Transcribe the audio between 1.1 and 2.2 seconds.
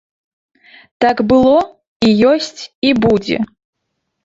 было, і